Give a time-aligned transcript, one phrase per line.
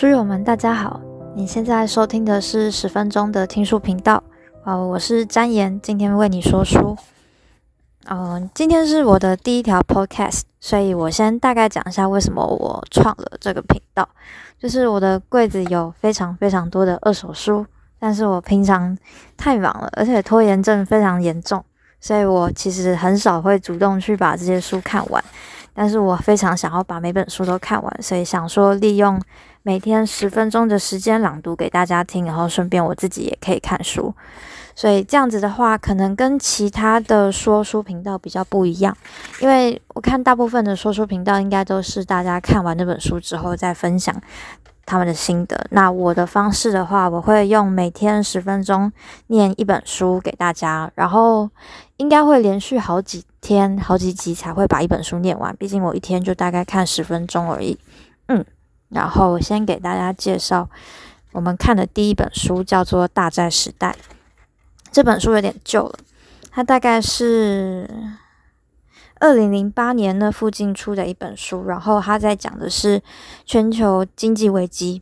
[0.00, 0.98] 书友们，大家好！
[1.36, 4.22] 你现在收听的是十分钟的听书频道
[4.64, 6.96] 啊，我是詹言，今天为你说书。
[8.06, 14.08] 嗯，今天是我的第一条 podcast，所以我先大概讲一下为什么我创了这个频道。
[14.58, 17.66] 就是我的柜子有非常非常多的二手书，
[17.98, 18.96] 但是我平常
[19.36, 21.62] 太忙了，而且拖延症非常严重，
[22.00, 25.22] 所以我其实很少会主动去把这些书看完。
[25.74, 29.20] 但是我非常想要把每本书都看完，所以想说利用
[29.62, 34.14] 每天十分钟的时间朗读给大家听，然后顺便我自己也可以看书。
[34.74, 38.96] 所以这样子的话，可能跟其他的说书频道比较不一样，
[39.40, 44.18] 因为我看大部分的说书频道应该都是大家看完那本书之后再分享
[44.86, 45.66] 他们的心得。
[45.70, 48.90] 那我的方式的话，我会用每天十分钟
[49.26, 51.50] 念一本书给大家，然后
[51.98, 55.54] 应该会连续好几天、好几集才会把一本书念完。
[55.56, 57.78] 毕竟我一天就大概看十分钟而已。
[58.28, 58.42] 嗯，
[58.90, 60.68] 然后先给大家介绍
[61.32, 63.92] 我们看的第一本书，叫做《大债时代》。
[64.90, 65.98] 这本书有点旧了，
[66.50, 67.88] 它大概是
[69.20, 73.00] 二零零八年那附近出的一本书，然后它在讲的是
[73.46, 75.00] 全球经济危机，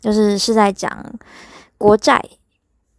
[0.00, 1.12] 就是是在讲
[1.76, 2.24] 国债，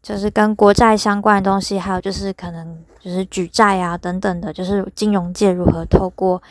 [0.03, 6.43] 就是跟国债相关的东西，还有就是可能就是举债啊等等的，就是金融界如何透过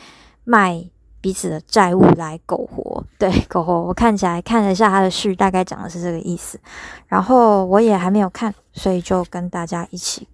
[0.44, 0.86] 卖。
[1.20, 3.82] 彼此的债务来苟活， 对苟活。
[3.82, 6.60] 我看起来看了一下他的序，大概讲的是这个意思。
[7.06, 10.28] 然后我也还没有看，所以就跟大家一起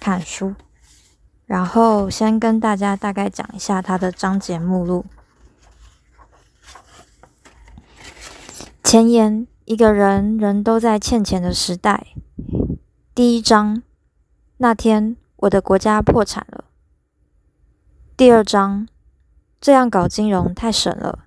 [0.00, 0.54] 看书。
[1.46, 5.06] 然后先跟大家大概讲一下它的章节目录。
[8.82, 12.08] 前言：一个人人都在欠钱的时代。
[13.14, 13.82] 第一章：
[14.56, 16.64] 那天我的国家破产了。
[18.16, 18.88] 第二章。
[19.60, 21.24] 这样搞金融太省了。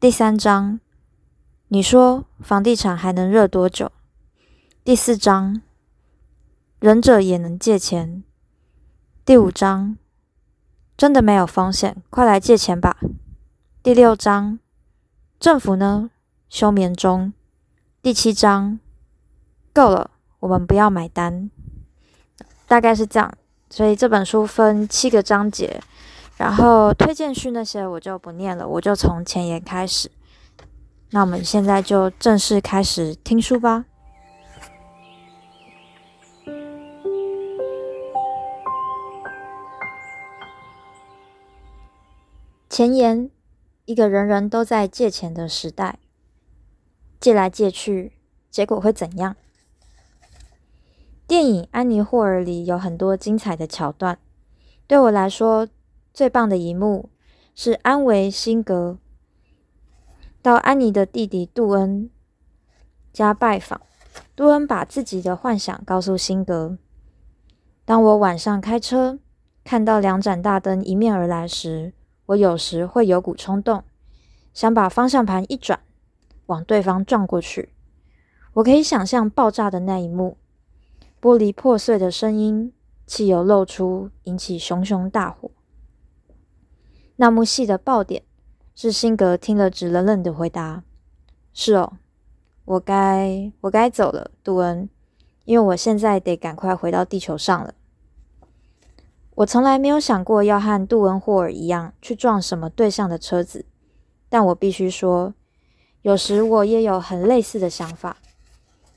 [0.00, 0.80] 第三章，
[1.68, 3.90] 你说房地产还能热多久？
[4.82, 5.62] 第四章，
[6.80, 8.22] 忍者也能借钱。
[9.24, 9.96] 第五章，
[10.96, 12.98] 真的没有风险，快来借钱吧。
[13.82, 14.58] 第六章，
[15.38, 16.10] 政府呢？
[16.50, 17.32] 休眠中。
[18.02, 18.78] 第七章，
[19.72, 21.50] 够了，我们不要买单。
[22.66, 23.32] 大概是这样，
[23.70, 25.82] 所以这本书分七个章节。
[26.36, 30.10] 然后推荐序那些我就不念了，我就从前言开始。
[31.10, 33.84] 那我们现在就正式开始听书吧。
[42.68, 43.30] 前言：
[43.84, 46.00] 一个人人都在借钱的时代，
[47.20, 48.12] 借来借去，
[48.50, 49.36] 结果会怎样？
[51.28, 54.18] 电影《安妮霍尔》里有很多精彩的桥段，
[54.88, 55.68] 对我来说。
[56.14, 57.10] 最棒的一幕
[57.56, 58.98] 是安维辛格
[60.40, 62.08] 到安妮的弟弟杜恩
[63.12, 63.80] 家拜访。
[64.36, 66.78] 杜恩把自己的幻想告诉辛格
[67.84, 69.18] ：“当我晚上开车
[69.64, 71.92] 看到两盏大灯迎面而来时，
[72.26, 73.82] 我有时会有股冲动，
[74.52, 75.80] 想把方向盘一转，
[76.46, 77.70] 往对方撞过去。
[78.52, 80.36] 我可以想象爆炸的那一幕，
[81.20, 82.72] 玻璃破碎的声音，
[83.04, 85.50] 汽油漏出，引起熊熊大火。”
[87.16, 88.22] 那幕戏的爆点
[88.74, 90.82] 是辛格听了只冷冷的回答
[91.54, 91.92] ：“是哦，
[92.64, 94.88] 我该我该走了，杜恩，
[95.44, 97.74] 因为我现在得赶快回到地球上了。
[99.36, 103.64] 我从来没有想过要和杜恩霍尔一样去撞什么对象的车子，
[104.28, 105.34] 但我必须说，
[106.02, 108.16] 有时我也有很类似的想法。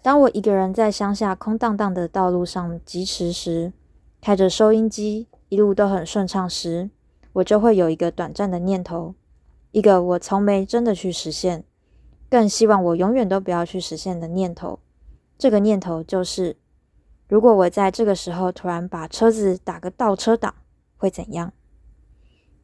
[0.02, 3.74] 当我一个人在乡下空荡荡的道路上疾驰时，
[4.20, 6.90] 开着收音机，一路都很顺畅时。”
[7.38, 9.14] 我就会有一个短暂的念头，
[9.72, 11.64] 一个我从没真的去实现，
[12.30, 14.80] 更希望我永远都不要去实现的念头。
[15.38, 16.58] 这个念头就是：
[17.28, 20.56] 如果我在这个时候突然把车子打个倒车档，
[20.98, 21.54] 会怎样？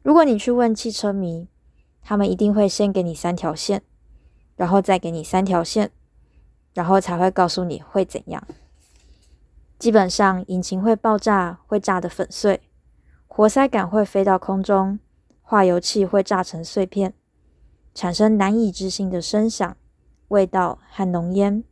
[0.02, 1.46] 如果你去问汽车迷，
[2.02, 3.82] 他们一定会先给你三条线，
[4.56, 5.92] 然后再给你三条线，
[6.72, 8.42] 然后才会告诉你会怎样。
[9.78, 12.60] 基本上，引擎会爆炸，会炸得粉碎。
[13.36, 15.00] 活塞杆会飞到空中，
[15.42, 17.14] 化油器会炸成碎片，
[17.92, 19.76] 产生难以置信的声响、
[20.28, 21.64] 味道和浓烟。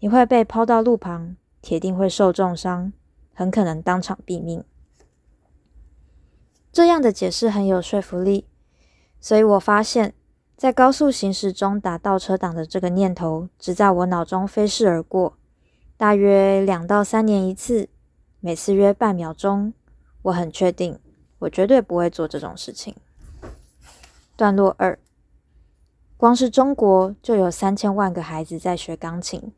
[0.00, 2.92] 你会被抛到路旁，铁定会受重伤，
[3.32, 4.62] 很可能当场毙命。
[6.70, 8.46] 这样的解释很有说服力，
[9.18, 10.12] 所以我发现，
[10.54, 15.38] 在高速行驶中打倒车档的这个念头，只在我脑中飞逝而过，
[15.96, 17.88] 大约两到三年一次，
[18.40, 19.72] 每次约半秒钟。
[20.22, 20.98] 我很确定，
[21.40, 22.94] 我绝对不会做这种事情。
[24.36, 24.98] 段落二，
[26.16, 29.52] 光是中国就有三千万个孩子在学钢琴。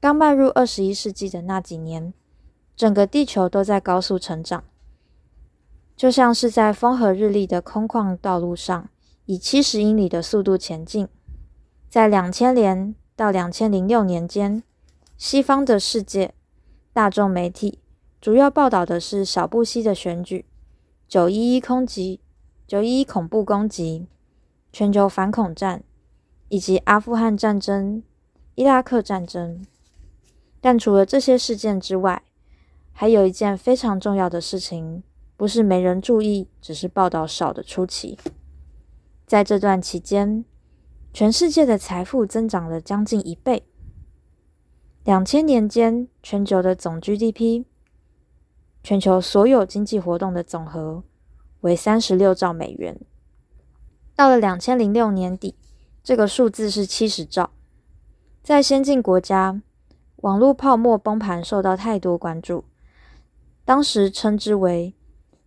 [0.00, 2.14] 刚迈入二十一世纪的那几年，
[2.74, 4.64] 整个地球都在高速成长，
[5.94, 8.88] 就像是在风和日丽的空旷道路上，
[9.26, 11.06] 以七十英里的速度前进。
[11.88, 14.62] 在两千年到两千零六年间，
[15.18, 16.32] 西方的世界
[16.94, 17.80] 大众媒体
[18.20, 20.44] 主要报道的是小布希的选举、
[21.08, 22.20] 九一一空袭、
[22.66, 24.08] 九一一恐怖攻击、
[24.70, 25.82] 全球反恐战，
[26.50, 28.02] 以及阿富汗战争、
[28.56, 29.64] 伊拉克战争。
[30.60, 32.22] 但除了这些事件之外，
[32.92, 35.02] 还有一件非常重要的事情，
[35.38, 38.18] 不是没人注意，只是报道少的出奇。
[39.24, 40.44] 在这段期间，
[41.14, 43.62] 全世界的财富增长了将近一倍。
[45.04, 47.64] 两千年间，全球的总 GDP，
[48.82, 51.02] 全球所有经济活动的总和
[51.60, 52.98] 为三十六兆美元。
[54.14, 55.54] 到了两千零六年底，
[56.02, 57.50] 这个数字是七十兆。
[58.42, 59.62] 在先进国家。
[60.22, 62.64] 网络泡沫崩盘受到太多关注，
[63.64, 64.94] 当时称之为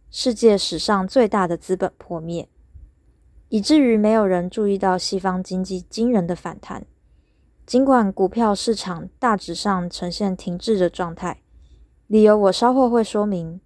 [0.10, 2.50] 世界史上最大的资本破灭，
[3.50, 6.88] 以至于没有人注意到西方经济惊人的反弹。
[7.68, 11.43] 尽管股票市场大致上呈现停滞的状态，
[12.08, 13.60] 理由我稍后会说明，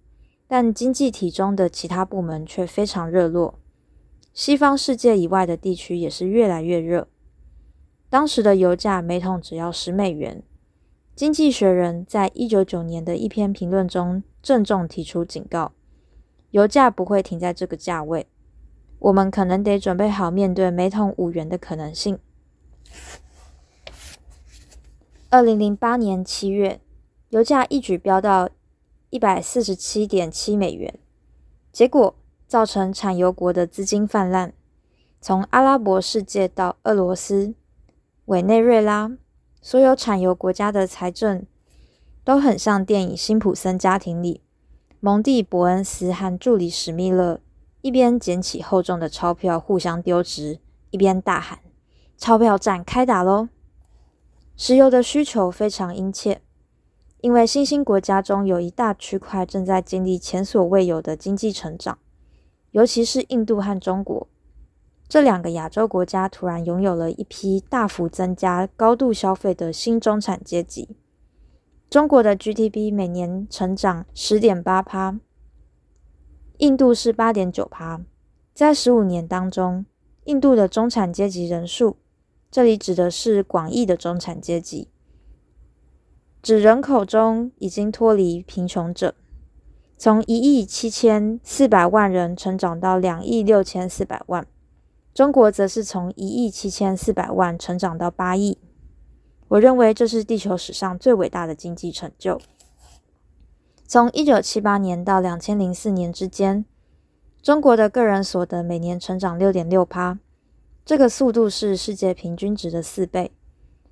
[0.46, 3.58] 但经济体中的其他部门却非常热络。
[4.32, 7.08] 西方世界以外的地区也是越来越热。
[8.08, 10.42] 当时的油价每桶只要十美元。
[11.14, 15.72] 经济学人在一九九年的一篇评论中郑重提出警告：
[16.52, 18.28] 油价不会停在这个价位，
[19.00, 22.18] 我们可能得准备好面对每桶五元的可能性。
[25.28, 26.80] 二零零八年七月，
[27.30, 28.48] 油价一举飙到
[29.10, 30.98] 一百四十七点七美元，
[31.70, 32.14] 结果
[32.46, 34.52] 造成产油国的资金泛滥，
[35.20, 37.54] 从阿拉伯世界到俄罗斯、
[38.26, 39.12] 委内瑞拉。
[39.60, 41.44] 所有产油国家的财政
[42.24, 44.40] 都很像电影《辛普森家庭》里，
[45.00, 47.40] 蒙蒂·伯恩斯和助理史密勒
[47.82, 50.60] 一边捡起厚重的钞票互相丢掷，
[50.90, 51.58] 一边大喊
[52.16, 53.48] ：“钞票战开打喽！”
[54.56, 56.40] 石油的需求非常殷切，
[57.20, 61.98] 因为新兴国家中有一大区块正在经历前所未有的经济成长，
[62.70, 64.28] 尤其是印度和中国。
[65.08, 70.96] 这两个亚洲国家突然拥有了一批大幅增加、高度消费的新中产阶级。
[71.90, 75.18] 中国的 GDP 每年成长十点八趴，
[76.58, 78.02] 印度是八点九趴。
[78.52, 79.86] 在十五年当中，
[80.24, 81.96] 印度的中产阶级人数，
[82.50, 84.88] 这里指的是广义的中产阶级，
[86.40, 89.14] 指人口中已经脱离贫穷者，
[89.96, 94.46] 从一亿七千四百万人成长到两亿六千四百万。
[95.12, 98.56] 中国则是从一亿七千四百万成长到八亿，
[99.48, 102.40] 我认为这是地球史上最伟大的经济成就。
[103.84, 106.64] 从一九七八年到两千零四年之间，
[107.42, 110.20] 中国的个人所得每年成长六点六趴，
[110.84, 113.32] 这个速度是世界平均值的四倍。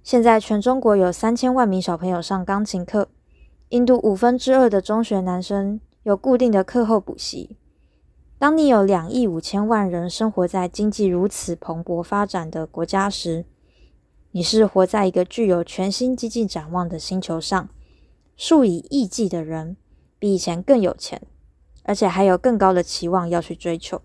[0.06, 3.08] 现在全中国有三千万名小朋友上钢琴课，
[3.70, 7.56] 印度五分之二的中学男生有固定的课后补习。
[8.38, 13.46] 当你有两亿五千万人生活在经济如此蓬勃发展的国家时，
[14.30, 17.68] 你是活在一个具有全新经济展望的星球上。
[18.36, 19.76] 数以亿计的人
[20.20, 21.20] 比以前更有钱，
[21.82, 24.00] 而且还有更高的期望要去追求。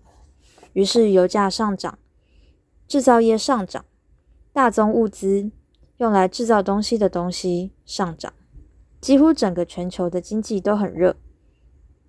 [0.72, 1.96] 于是油价上涨，
[2.88, 3.84] 制造业上涨，
[4.52, 5.52] 大宗物资
[5.98, 8.32] 用来制造东西的东西上涨，
[9.00, 11.16] 几乎整个全球的经济都很热。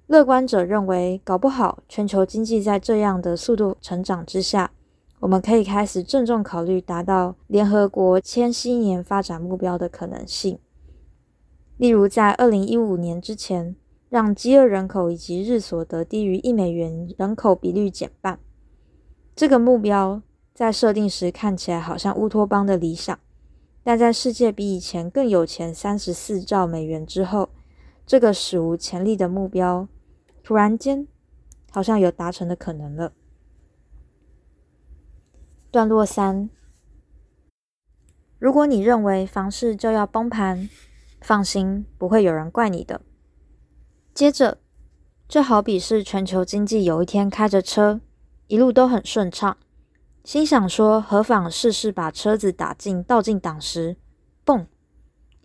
[0.07, 4.71] 乐观者认为，搞不好全球经济在这样的速度成长之下，
[5.19, 10.59] 我们可以开始郑重考虑达到联合国千禧年发展目标的可能性。
[11.77, 13.75] 例如，在二零一五年之前，
[14.09, 18.39] 让饥饿人口以及日所得低于一美元人口比率减半。
[19.35, 20.21] 这个目标
[20.53, 23.17] 在设定时看起来好像乌托邦的理想，
[23.83, 27.49] 但在世界比以前更有钱三十四兆美元之后，
[28.05, 29.87] 这个史无前例的目标。
[30.41, 31.07] 突然间，
[31.71, 33.13] 好像有达成的可能了。
[35.71, 36.49] 段落三：
[38.39, 40.69] 如果你认为房市就要崩盘，
[41.21, 43.01] 放心，不会有人怪你的。
[44.13, 44.59] 接着，
[45.27, 48.01] 就好比是全球经济有一天开着车，
[48.47, 49.57] 一路都很顺畅，
[50.23, 53.97] 心想说何妨试试把车子打进倒进档时，
[54.45, 54.67] 嘣，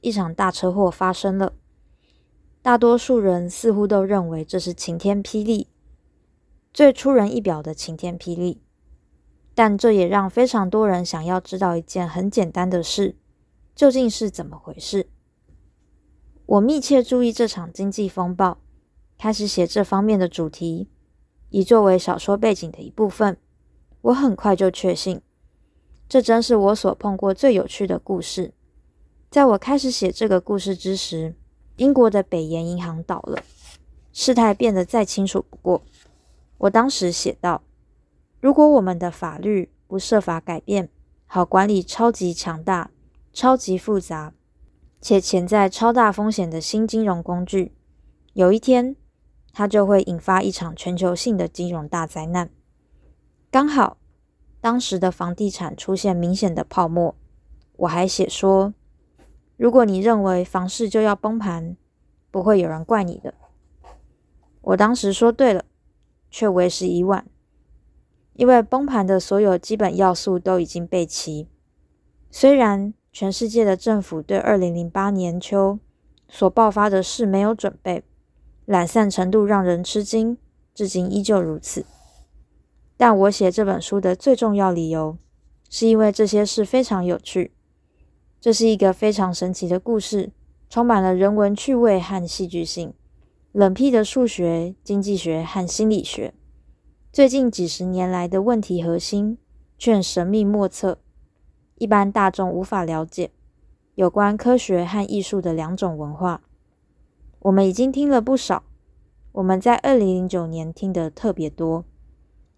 [0.00, 1.54] 一场大车祸发生了。
[2.62, 5.68] 大多数人似乎都认为这是晴天霹雳，
[6.73, 8.62] 最出人意表的晴天霹雳。
[9.52, 13.16] 但这也让非常多人想要知道一件很简单的事：
[13.75, 15.08] 究竟是怎么回事？
[16.47, 18.58] 我密切注意这场经济风暴，
[19.18, 20.88] 开始写这方面的主题，
[21.50, 23.38] 以作为小说背景的一部分。
[24.08, 25.20] 我很快就确信，
[26.08, 28.54] 这真是我所碰过最有趣的故事。
[29.30, 31.34] 在我开始写这个故事之时，
[31.76, 33.42] 英国的北岩银行倒了，
[34.14, 35.82] 事态变得再清楚不过。
[36.56, 37.62] 我当时写道。
[38.40, 40.88] 如果我们的法律不设法改变，
[41.26, 42.90] 好管理超级强大、
[43.32, 44.32] 超级复杂
[45.02, 47.72] 且潜在超大风险的新金融工具，
[48.32, 48.96] 有一天
[49.52, 52.48] 它就会引发一场全球性的金融大灾难。
[53.50, 53.96] 刚好
[54.60, 57.14] 当时的房地产出现明显的泡沫。
[57.76, 58.74] 我还写说，
[59.56, 61.76] 如果你认为房市就要崩盘，
[62.30, 63.32] 不会有人怪你的。
[64.60, 65.64] 我当时说对了，
[66.30, 67.26] 却为时已晚。
[68.34, 71.48] 因为崩盘的所有基本要素都已经备齐，
[72.30, 75.78] 虽然全世界的政府对二零零八年秋
[76.28, 78.04] 所爆发的事没有准备，
[78.66, 80.36] 懒散程度让人吃惊，
[80.74, 81.86] 至今依旧如此。
[82.98, 85.16] 但我写这本书的最重要理由，
[85.70, 87.52] 是因为这些事非常有趣。
[88.40, 90.32] 这是一个非常神奇的故事，
[90.68, 92.92] 充满了人文趣味和戏剧性，
[93.52, 96.34] 冷僻的数学、经济学和心理学。
[97.12, 99.38] 最近几十年来的问题核心
[99.78, 100.98] 却神秘莫测，
[101.76, 103.30] 一般大众无法了解
[103.94, 106.42] 有关科学和艺术的两种文化。
[107.38, 108.64] 我们已经听了不少，
[109.30, 111.84] 我们在二零零九年听得特别多，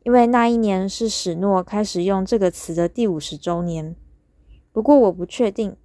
[0.02, 3.94] 因为那一年是史诺开始用这个词的第五十周年。
[4.72, 5.76] 不过我不确定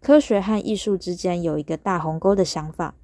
[0.00, 2.94] 科学和艺术之间有一个大鸿沟的想法，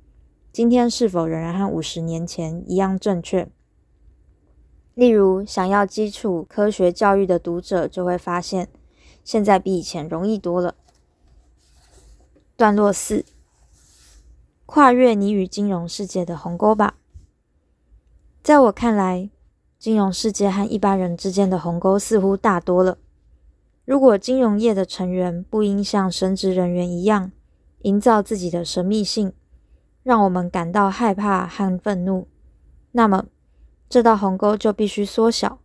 [0.52, 3.48] 今天是否仍然和五十年前一样正确？
[4.94, 8.68] 例如，想要基础科学教育的读者就会发现，
[9.24, 10.74] 现在比以前容易多了。
[12.56, 13.24] 段落四：
[14.66, 16.98] 跨越你与金融世界的鸿沟吧。
[18.42, 19.30] 在我看来，
[19.82, 22.98] 金融世界和一般人之间的鸿沟似乎大多了。
[23.84, 27.32] 如果金融业的成员不应像神职人员一样，
[27.80, 29.32] 营造自己的神秘性，
[30.04, 32.28] 让我们感到害怕和愤怒，
[32.92, 33.26] 那么。
[33.88, 35.58] 这道鸿沟就必须缩小。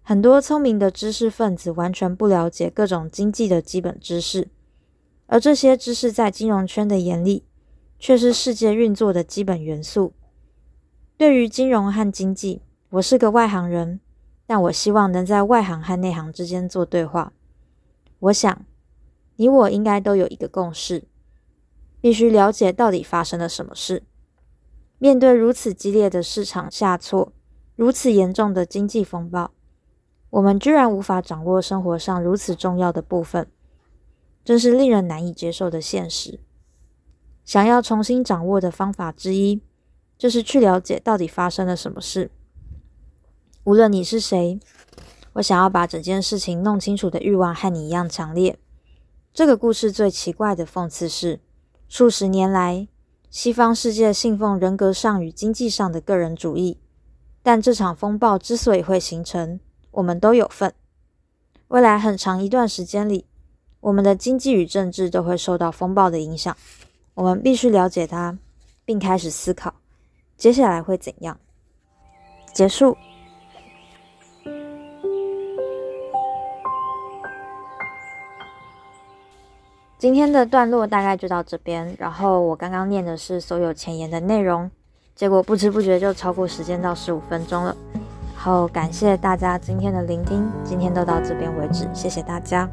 [0.00, 4.48] 很多聪明的知识分子完全不了解各种经济的基本知识，
[5.26, 7.44] 而这些知识在金融圈的眼里
[7.98, 10.14] 却是世界运作的基本元素。
[11.18, 12.62] 对于金融和经济，
[12.94, 14.00] 我是个外行人，
[14.48, 17.32] 但我希望能在外行和内行之间做对话。
[18.18, 18.66] 我想，
[19.36, 21.04] 你我应该都有一个共识：
[22.00, 24.02] 必须了解到底发生了什么事。
[24.98, 27.32] 面对如此激烈的市场下挫，
[27.76, 29.52] 如此严重的经济风暴，
[30.30, 33.48] 我们居然无法掌握生活上如此重要的部分，
[34.44, 36.40] 真是令人难以接受的现实。
[37.44, 39.62] 想要重新掌握的方法之一，
[40.18, 42.32] 就是去了解到底发生了什么事。
[43.70, 44.58] 无论你是谁，
[45.34, 48.58] 我想要把整件事情弄清楚的欲望和你一样强烈。
[49.32, 51.38] 这个故事最奇怪的讽刺是，
[51.88, 52.88] 数十年来。
[53.30, 56.80] 西方世界信奉人格上与经济上的个人主义，
[57.44, 59.60] 但这场风暴之所以会形成，
[59.92, 60.74] 我们都有份。
[61.68, 63.26] 未来很长一段时间里，
[63.78, 66.56] 我们的经济与政治都会受到风暴的影响。
[67.14, 68.36] 我们必须了解它，
[68.84, 69.72] 并开始思考
[70.36, 71.38] 接下来会怎样。
[72.52, 72.96] 结束。
[80.00, 84.70] 今天的段落大概就到这边，然后我刚刚念的是所有前言的内容，
[85.14, 87.76] 结果不知不觉就超过时间到十五分钟了。
[88.34, 92.66] 好感谢大家今天的聆听，今天都到这边为止，谢谢大家。